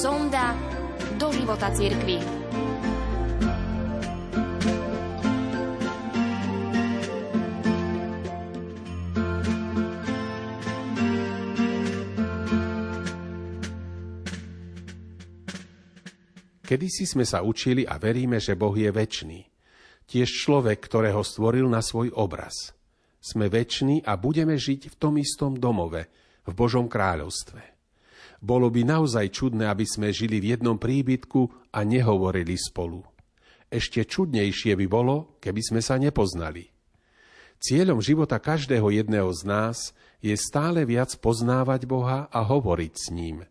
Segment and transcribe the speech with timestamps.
[0.00, 0.56] Sonda
[1.20, 2.16] do života cirkvi.
[16.64, 19.52] Kedysi sme sa učili a veríme, že Boh je väčší.
[20.08, 22.72] Tiež človek, ktorého stvoril na svoj obraz.
[23.20, 26.08] Sme väčší a budeme žiť v tom istom domove,
[26.48, 27.69] v Božom kráľovstve.
[28.40, 33.04] Bolo by naozaj čudné, aby sme žili v jednom príbytku a nehovorili spolu.
[33.68, 36.72] Ešte čudnejšie by bolo, keby sme sa nepoznali.
[37.60, 39.78] Cieľom života každého jedného z nás
[40.24, 43.44] je stále viac poznávať Boha a hovoriť s ním–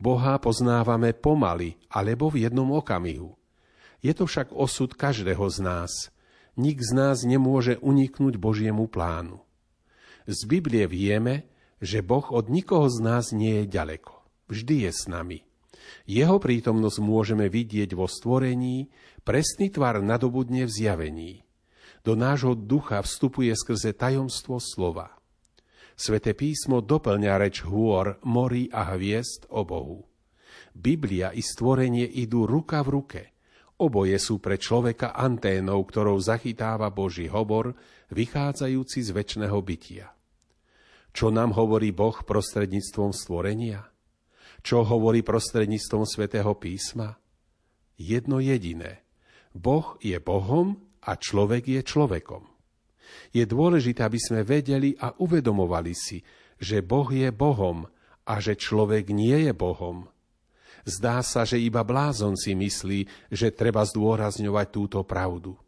[0.00, 3.36] Boha poznávame pomaly alebo v jednom okamihu.
[4.00, 5.92] Je to však osud každého z nás.
[6.56, 9.44] Nik z nás nemôže uniknúť Božiemu plánu.
[10.24, 11.49] Z Biblie vieme,
[11.80, 14.20] že Boh od nikoho z nás nie je ďaleko.
[14.52, 15.40] Vždy je s nami.
[16.04, 18.92] Jeho prítomnosť môžeme vidieť vo stvorení,
[19.24, 21.32] presný tvar nadobudne v zjavení.
[22.00, 25.16] Do nášho ducha vstupuje skrze tajomstvo slova.
[25.96, 30.08] Sveté písmo doplňa reč hôr, morí a hviezd o Bohu.
[30.72, 33.22] Biblia i stvorenie idú ruka v ruke.
[33.80, 37.76] Oboje sú pre človeka anténou, ktorou zachytáva Boží hovor,
[38.12, 40.19] vychádzajúci z väčšného bytia.
[41.10, 43.90] Čo nám hovorí Boh prostredníctvom stvorenia?
[44.60, 47.18] Čo hovorí prostredníctvom svätého písma?
[47.96, 49.02] Jedno jediné.
[49.50, 52.46] Boh je Bohom a človek je človekom.
[53.34, 56.22] Je dôležité, aby sme vedeli a uvedomovali si,
[56.60, 57.88] že Boh je Bohom
[58.28, 60.06] a že človek nie je Bohom.
[60.86, 65.58] Zdá sa, že iba blázon si myslí, že treba zdôrazňovať túto pravdu.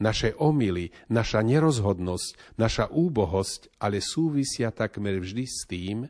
[0.00, 6.08] Naše omily, naša nerozhodnosť, naša úbohosť ale súvisia takmer vždy s tým,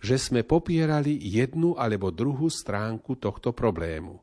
[0.00, 4.18] že sme popierali jednu alebo druhú stránku tohto problému.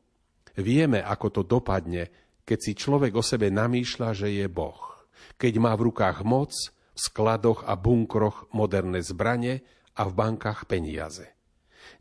[0.58, 2.10] Vieme, ako to dopadne,
[2.42, 4.98] keď si človek o sebe namýšľa, že je Boh
[5.38, 6.52] keď má v rukách moc,
[6.94, 9.62] v skladoch a bunkroch moderné zbranie
[9.94, 11.30] a v bankách peniaze.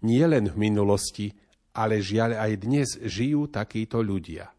[0.01, 1.33] Nie len v minulosti,
[1.77, 4.49] ale žiaľ aj dnes žijú takíto ľudia.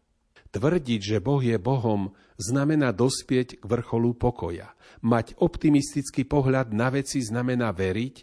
[0.49, 2.09] Tvrdiť, že Boh je Bohom,
[2.41, 4.73] znamená dospieť k vrcholu pokoja.
[5.05, 8.15] Mať optimistický pohľad na veci znamená veriť,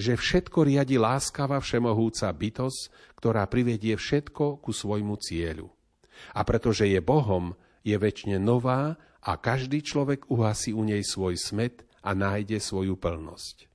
[0.00, 2.80] že všetko riadi láskava všemohúca bytosť,
[3.20, 5.68] ktorá privedie všetko ku svojmu cieľu.
[6.32, 7.52] A pretože je Bohom,
[7.84, 13.68] je väčšine nová a každý človek uhasí u nej svoj smet a nájde svoju plnosť.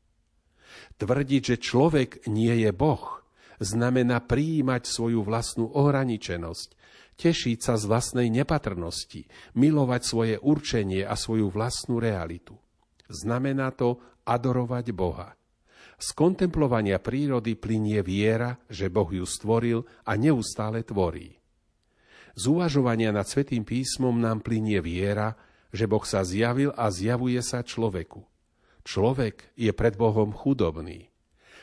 [0.97, 3.21] Tvrdiť, že človek nie je Boh,
[3.59, 6.69] znamená prijímať svoju vlastnú ohraničenosť,
[7.19, 12.55] tešiť sa z vlastnej nepatrnosti, milovať svoje určenie a svoju vlastnú realitu.
[13.11, 15.35] Znamená to adorovať Boha.
[15.99, 21.35] Z kontemplovania prírody plinie viera, že Boh ju stvoril a neustále tvorí.
[22.39, 25.35] Z uvažovania nad Svetým písmom nám plinie viera,
[25.75, 28.23] že Boh sa zjavil a zjavuje sa človeku.
[28.87, 31.08] Človek je pred Bohom chudobný.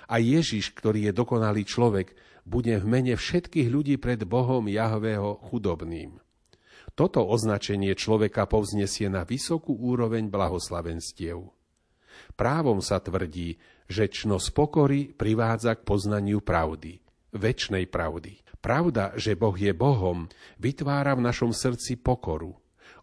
[0.07, 2.15] A Ježiš, ktorý je dokonalý človek,
[2.47, 6.23] bude v mene všetkých ľudí pred Bohom Jahvého chudobným.
[6.97, 11.53] Toto označenie človeka povznesie na vysokú úroveň blahoslavenstiev.
[12.39, 17.03] Právom sa tvrdí, že čnosť pokory privádza k poznaniu pravdy,
[17.37, 18.41] väčšnej pravdy.
[18.65, 22.57] Pravda, že Boh je Bohom, vytvára v našom srdci pokoru.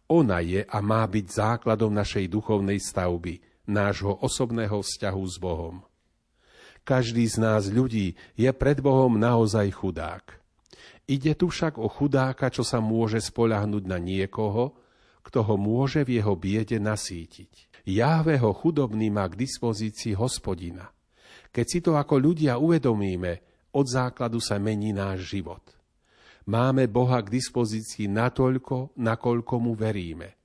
[0.10, 3.40] Ona je a má byť základom našej duchovnej stavby,
[3.70, 5.86] nášho osobného vzťahu s Bohom.
[6.84, 10.44] Každý z nás ľudí je pred Bohom naozaj chudák.
[11.08, 14.76] Ide tu však o chudáka, čo sa môže spoľahnúť na niekoho,
[15.24, 17.72] kto ho môže v jeho biede nasítiť.
[17.88, 20.92] Jahveho chudobný má k dispozícii hospodina.
[21.52, 23.44] Keď si to ako ľudia uvedomíme,
[23.76, 25.64] od základu sa mení náš život.
[26.44, 30.36] Máme Boha k dispozícii natoľko, nakoľko mu veríme.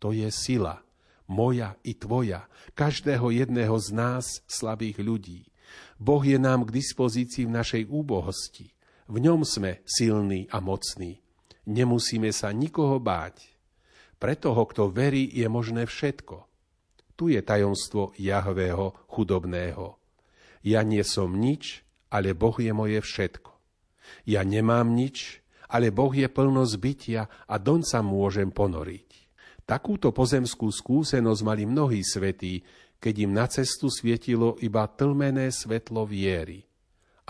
[0.00, 0.84] To je sila,
[1.28, 2.44] moja i tvoja,
[2.76, 5.48] každého jedného z nás, slabých ľudí.
[5.96, 8.72] Boh je nám k dispozícii v našej úbohosti.
[9.06, 11.22] V ňom sme silní a mocní.
[11.66, 13.42] Nemusíme sa nikoho báť.
[14.16, 16.46] Pre toho, kto verí, je možné všetko.
[17.16, 19.96] Tu je tajomstvo Jahvého chudobného.
[20.66, 23.52] Ja nie som nič, ale Boh je moje všetko.
[24.28, 29.26] Ja nemám nič, ale Boh je plnosť bytia a doň sa môžem ponoriť.
[29.66, 32.62] Takúto pozemskú skúsenosť mali mnohí svetí,
[33.06, 36.66] keď im na cestu svietilo iba tlmené svetlo viery.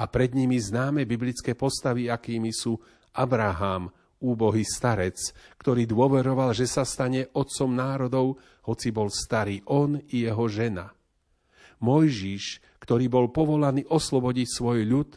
[0.00, 2.80] A pred nimi známe biblické postavy, akými sú
[3.12, 3.92] Abraham,
[4.24, 5.20] úbohý starec,
[5.60, 10.96] ktorý dôveroval, že sa stane otcom národov, hoci bol starý on i jeho žena.
[11.84, 15.10] Mojžiš, ktorý bol povolaný oslobodiť svoj ľud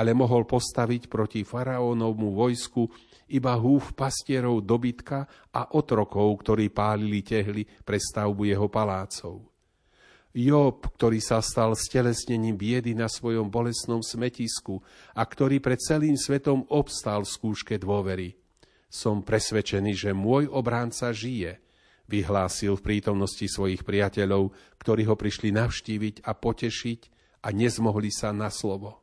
[0.00, 2.88] ale mohol postaviť proti faraónovmu vojsku
[3.36, 9.50] iba húf pastierov dobytka a otrokov, ktorí pálili tehly pre stavbu jeho palácov.
[10.30, 14.78] Job, ktorý sa stal stelesnením biedy na svojom bolesnom smetisku
[15.18, 18.38] a ktorý pred celým svetom obstal v skúške dôvery.
[18.86, 21.58] Som presvedčený, že môj obránca žije,
[22.06, 27.00] vyhlásil v prítomnosti svojich priateľov, ktorí ho prišli navštíviť a potešiť
[27.42, 29.02] a nezmohli sa na slovo.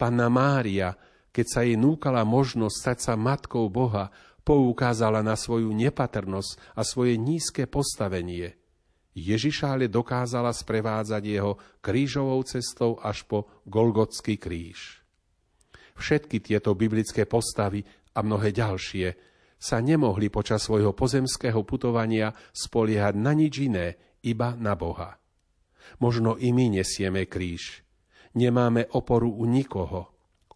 [0.00, 0.96] Panna Mária,
[1.28, 4.08] keď sa jej núkala možnosť stať sa matkou Boha,
[4.40, 8.56] poukázala na svoju nepatrnosť a svoje nízke postavenie–
[9.10, 15.02] Ježiša ale dokázala sprevádzať jeho krížovou cestou až po Golgotský kríž.
[15.98, 17.82] Všetky tieto biblické postavy
[18.14, 19.08] a mnohé ďalšie
[19.60, 25.18] sa nemohli počas svojho pozemského putovania spoliehať na nič iné, iba na Boha.
[25.98, 27.82] Možno i my nesieme kríž.
[28.38, 30.06] Nemáme oporu u nikoho.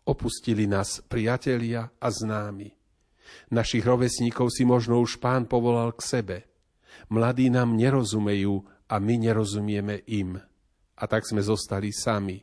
[0.07, 2.71] Opustili nás priatelia a známi.
[3.51, 6.39] Našich rovesníkov si možno už pán povolal k sebe–
[7.11, 10.39] Mladí nám nerozumejú a my nerozumieme im.
[10.95, 12.43] A tak sme zostali sami.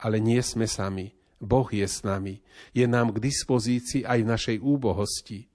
[0.00, 1.12] Ale nie sme sami.
[1.36, 2.40] Boh je s nami.
[2.72, 5.48] Je nám k dispozícii aj v našej úbohosti.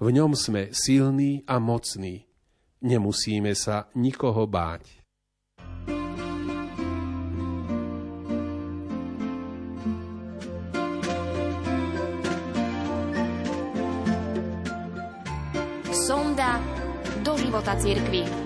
[0.00, 2.24] V ňom sme silní a mocní.
[2.84, 5.04] Nemusíme sa nikoho báť.
[16.06, 16.75] Sonda
[17.26, 18.45] do života církvy.